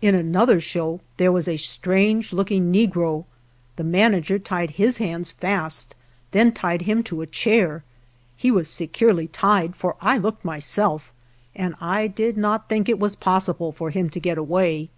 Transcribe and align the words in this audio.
In 0.00 0.14
another 0.14 0.60
show 0.60 1.00
there 1.16 1.32
was 1.32 1.48
a 1.48 1.56
strange 1.56 2.32
look 2.32 2.52
ing 2.52 2.72
negro. 2.72 3.24
The 3.74 3.82
manager 3.82 4.38
tied 4.38 4.70
his 4.78 4.98
hands 4.98 5.32
fast, 5.32 5.96
then 6.30 6.52
tied 6.52 6.82
him 6.82 7.02
to 7.02 7.20
a 7.20 7.26
chair. 7.26 7.82
He 8.36 8.52
was 8.52 8.68
se 8.70 8.86
curely 8.86 9.26
tied, 9.28 9.74
for 9.74 9.96
I 10.00 10.18
looked 10.18 10.44
myself, 10.44 11.12
and 11.52 11.74
I 11.80 12.06
did 12.06 12.36
not 12.36 12.68
think 12.68 12.88
it 12.88 13.00
was 13.00 13.16
possible 13.16 13.72
for 13.72 13.90
him 13.90 14.08
to 14.10 14.20
get 14.20 14.38
away. 14.38 14.88